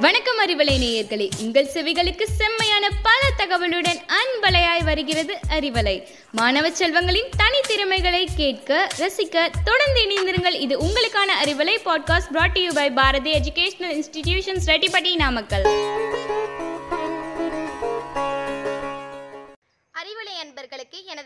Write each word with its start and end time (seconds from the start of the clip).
வணக்கம் 0.00 0.38
அறிவலை 0.46 0.72
நேயர்களே. 0.78 1.30
உங்கள் 1.40 1.70
செவிகளுக்கு 1.74 2.22
செம்மையான 2.22 2.88
பல 3.02 3.20
தகவலுடன் 3.36 4.00
அன்பலையாய் 4.08 4.84
வருகிறது 4.84 5.38
அறிவலை. 5.58 6.02
மாணவ 6.32 6.68
செல்வங்களின் 6.68 7.30
தனித்திறமைகளை 7.38 8.26
கேட்க 8.36 8.88
ரசிக்க 8.98 9.50
தொடர்ந்து 9.64 10.04
இணைந்திருங்கள். 10.08 10.60
இது 10.60 10.78
உங்களுக்கான 10.78 11.44
Arivalai 11.44 11.76
podcast 11.84 12.30
brought 12.32 12.58
you 12.58 12.72
by 12.72 12.90
Bharathi 12.90 13.32
educational 13.32 14.02
institutions 14.02 14.60
Rettipatti 14.66 15.14
Namakkal. 15.14 15.68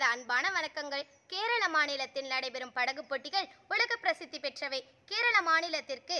எனது 0.04 0.16
அன்பான 0.16 0.46
வணக்கங்கள். 0.54 1.04
கேரள 1.32 1.62
மாநிலத்தில் 1.74 2.26
நடைபெறும் 2.32 2.72
படகு 2.78 3.02
போட்டிகள் 3.10 3.46
உலக 3.68 3.96
பிரசித்தி 4.02 4.38
பெற்றவை. 4.38 4.80
கேரள 5.10 5.36
மாநிலத்திற்கு 5.48 6.16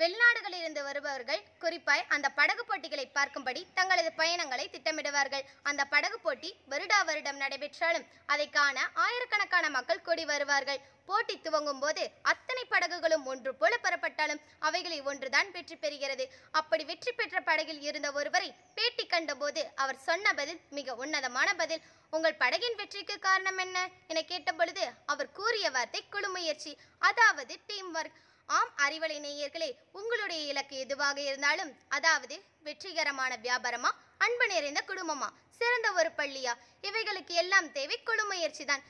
வெளிநாடுகளிலிருந்து 0.00 0.82
வருபவர்கள் 0.88 1.42
குறிப்பாய் 1.62 2.04
அந்த 2.14 2.28
படகு 2.38 2.62
போட்டிகளை 2.68 3.06
பார்க்கும்படி 3.14 3.62
தங்களது 3.78 4.10
பயணங்களை 4.20 4.66
திட்டமிடுவார்கள். 4.74 5.44
அந்த 5.70 5.82
படகு 5.94 6.18
போட்டி 6.26 6.50
வருடா 6.72 6.98
வருடம் 7.10 7.40
நடைபெற்றாலும் 7.44 8.06
அதை 8.34 8.46
காண 8.58 8.76
ஆயிரக்கணக்கான 9.06 9.70
மக்கள் 9.76 10.06
கூடி 10.08 10.26
வருவார்கள். 10.32 10.82
போட்டி 11.10 11.36
துவங்கும் 11.46 11.82
போது 11.84 12.04
அத்தனை 12.32 12.64
படகுகளும் 12.74 13.26
ஒன்று 13.32 13.52
போல 13.62 13.72
பெறப்பட்டாலும் 14.22 14.60
அவைகளை 14.66 14.98
ஒன்றுதான் 15.10 15.48
வெற்றி 15.56 15.76
பெறுகிறது. 15.82 16.24
அப்படி 16.58 16.82
வெற்றி 16.90 17.12
பெற்ற 17.12 17.36
படகில் 17.48 17.82
இருந்த 17.88 18.08
ஒருவரை 18.18 18.50
பேட்டி 18.76 19.04
கண்டபோது 19.06 19.62
அவர் 19.82 19.98
சொன்ன 20.08 20.26
பதில் 20.40 20.60
மிக 20.78 20.94
உன்னதமான 21.02 21.48
பதில். 21.60 21.82
உங்கள் 22.16 22.40
படகின் 22.42 22.78
வெற்றிக்கு 22.80 23.16
காரணம் 23.18 23.60
என்ன? 23.64 23.76
என 24.10 24.22
கேட்டபொழுது 24.30 24.84
அவர் 25.12 25.34
கூறிய 25.38 25.66
வார்த்தை 25.76 26.02
குழு 26.14 26.28
முயற்சி 26.36 26.72
அதாவது 27.08 27.54
டீம் 27.66 27.90
ஒர்க் 27.98 28.18
ஆம் 28.48 28.72
அறிவலை 28.84 29.18
நேயர்களே 29.26 29.68
உங்களுடைய 29.98 30.40
இலக்கு 30.52 30.76
எதுவாக 30.84 31.18
இருந்தாலும் 31.28 31.70
அதாவது 31.96 32.34
வெற்றிகரமான 32.66 33.32
வியாபாரமா? 33.44 33.90
அன்பு 34.24 34.46
நிறைந்த 34.46 34.80
குடும்பமா? 34.90 35.28
சிறந்த 35.58 35.88
ஒரு 35.98 36.10
பள்ளியா? 36.18 36.52
இவைகளுக்கு 36.88 37.34
எல்லாம் 37.42 37.68
தேவை 37.76 37.96
குழு 38.08 38.24
முயற்சி 38.24 38.64
தான். 38.64 38.82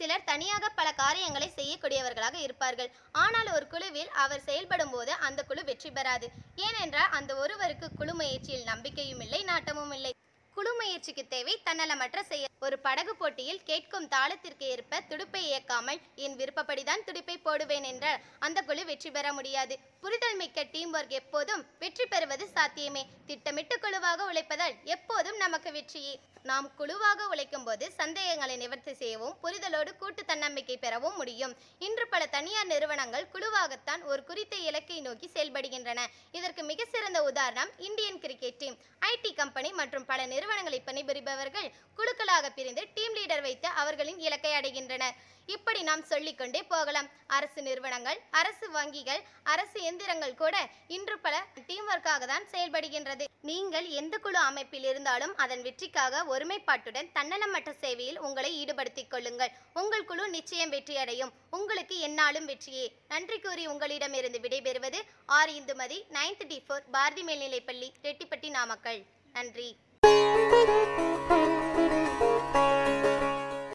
சிலர் 0.00 0.28
தனியாக 0.28 0.68
பல 0.78 0.88
காரியங்களை 1.00 1.48
செய்யக்கூடியவர்களாக 1.56 2.36
இருப்பார்கள். 2.44 2.90
ஆனால் 3.22 3.48
ஒரு 3.56 3.66
குழுவில் 3.72 4.12
அவர் 4.22 4.46
செயல்படும் 4.48 4.92
போது 4.94 5.12
அந்த 5.26 5.40
குழு 5.48 5.62
வெற்றி 5.68 5.90
பெறாது. 5.96 6.26
ஏனென்றால் 6.66 7.12
அந்த 7.18 7.32
ஒருவருக்கு 7.42 7.88
குழு 7.98 8.14
முயற்சியில் 8.20 8.68
நம்பிக்கையும் 8.70 9.22
இல்லை 9.24 9.40
நாட்டமும் 9.50 9.92
இல்லை. 9.96 10.12
குழு 10.56 10.72
முயற்சிக்கு 10.78 11.22
தேவை 11.34 11.52
தன்னலமற்ற 11.66 12.20
செயல். 12.30 12.48
ஒரு 12.66 12.76
படகு 12.86 13.12
போட்டியில் 13.20 13.60
கேட்கும் 13.68 14.08
தாளத்திற்கு 14.14 14.64
ஏற்ப 14.74 15.00
துடுப்பை 15.10 15.42
இயக்காமல் 15.50 16.00
என் 16.24 16.34
விருப்பப்படிதான் 16.40 17.04
துடுப்பை 17.06 17.36
போடுவேன் 17.46 17.86
என்றால் 17.92 18.18
அந்த 18.46 18.58
குழு 18.70 18.82
வெற்றி 18.90 19.10
பெற 19.16 19.26
முடியாது. 19.36 19.76
புரிதல் 20.02 20.36
மிக்க 20.40 20.64
டீம் 20.74 20.92
ஒர்க் 20.98 21.14
எப்போதும் 21.20 21.62
வெற்றி 21.84 22.06
பெறுவது 22.14 22.46
சாத்தியமே. 22.56 23.04
திட்டமிட்டு 23.30 23.76
குழுவாக 23.84 24.26
உழைப்பதால் 24.32 24.76
எப்போதும் 24.96 25.40
நமக்கு 25.44 25.70
வெற்றியே. 25.78 26.14
நாம் 26.42 26.74
குழுவாக 26.74 27.26
உழைக்கும் 27.26 27.64
போது 27.64 27.90
சந்தேகங்களை 27.90 28.56
நிவர்த்தி 28.56 28.92
செய்யவும் 28.94 29.34
புரிதலோடு 29.42 29.96
கூட்டு 29.96 30.24
தன்னம்பிக்கை 30.24 30.76
பெறவும் 30.76 31.16
முடியும். 31.16 31.56
இன்று 31.78 32.08
பல 32.08 32.26
தனியார் 32.26 32.66
நிறுவனங்கள் 32.66 33.26
குழுவாகத்தான் 33.32 34.02
ஒரு 34.04 34.24
குறித்த 34.24 34.56
இலக்கை 34.56 35.00
நோக்கி 35.00 35.30
செயல்படுகின்றன. 35.34 36.06
இதற்கு 36.32 36.62
மிக 36.62 36.84
சிறந்த 36.84 37.22
உதாரணம் 37.22 37.70
Indian 37.78 38.18
cricket 38.18 38.56
team. 38.56 38.78
IT 39.10 39.30
company 39.40 39.70
மற்றும் 39.80 40.06
பல 40.10 40.20
நிறுவனங்களை 40.32 40.80
பணிபுரிபவர்கள் 40.88 41.68
குழுக்களாக 41.98 42.46
பிரிந்து 42.58 42.82
டீம் 42.96 43.16
லீடர் 43.18 43.44
வைத்து 43.48 43.68
அவர்களின் 43.82 44.22
இலக்கை 44.26 44.52
அடைகின்றனர். 44.58 45.16
இப்படி 45.54 45.80
நாம் 45.88 46.02
சொல்லிக்கொண்டே 46.10 46.60
போகலாம். 46.72 47.08
அரசு 47.36 47.60
நிறுவனங்கள் 47.68 48.18
அரசு 48.40 48.66
வங்கிகள் 48.74 49.22
அரசு 49.52 49.78
எந்திரங்கள் 49.90 50.34
கூட 50.42 50.56
இன்று 50.96 51.16
பல 51.24 51.34
டீம் 51.68 51.88
ஒர்க்காக 51.92 52.26
தான் 52.32 52.46
செயல்படுகின்றது. 52.52 53.24
நீங்கள் 53.48 53.86
எந்த 54.00 54.14
குழு 54.24 54.38
அமைப்பில் 54.48 54.86
இருந்தாலும் 54.90 55.34
அதன் 55.44 55.62
வெற்றிக்காக 55.66 56.22
ஒருமைப்பாட்டுடன் 56.34 57.08
தன்னலமற்ற 57.16 57.72
சேவையில் 57.82 58.20
உங்களை 58.26 58.50
ஈடுபடுத்திக் 58.60 59.10
கொள்ளுங்கள். 59.14 59.52
உங்கள் 59.82 60.08
குழு 60.10 60.26
நிச்சயம் 60.36 60.74
வெற்றியடையும். 60.76 61.32
உங்களுக்கு 61.58 61.96
என்னாலும் 62.08 62.48
வெற்றியே. 62.52 62.86
நன்றி 63.14 63.38
கூறி 63.46 63.64
உங்களிடமிருந்து 63.72 64.40
விடைபெறுவது 64.46 64.99
R 65.36 65.50
Indumathi 65.58 65.98
ninth 66.14 66.42
D 66.50 66.56
four 66.66 66.86
Bharathi 66.94 67.22
மேல்நிலைப்பள்ளி 67.26 67.88
ரெட்டிப்பட்டி 68.06 68.48
நாமக்கல். 68.56 69.00
நன்றி. 69.36 69.68